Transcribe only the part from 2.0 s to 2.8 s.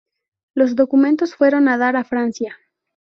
Francia.